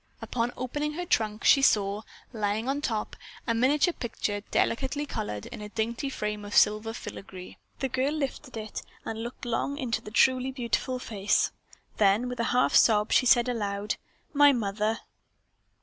Upon 0.19 0.51
opening 0.57 0.93
her 0.93 1.05
trunk 1.05 1.43
she 1.43 1.61
saw, 1.61 2.01
lying 2.33 2.67
on 2.67 2.81
top, 2.81 3.15
a 3.45 3.53
miniature 3.53 3.93
picture 3.93 4.41
delicately 4.49 5.05
colored 5.05 5.45
in 5.45 5.61
a 5.61 5.69
dainty 5.69 6.09
frame 6.09 6.43
of 6.43 6.55
silver 6.55 6.91
filigree. 6.91 7.59
The 7.81 7.87
girl 7.87 8.11
lifted 8.11 8.57
it 8.57 8.81
and 9.05 9.21
looked 9.21 9.45
long 9.45 9.77
into 9.77 10.01
the 10.01 10.09
truly 10.09 10.49
beautiful 10.51 10.97
face. 10.97 11.51
Then 11.97 12.27
with 12.29 12.39
a 12.39 12.45
half 12.45 12.73
sob 12.73 13.11
she 13.11 13.27
said 13.27 13.47
aloud, 13.47 13.97
"My 14.33 14.51
mother!" 14.51 15.01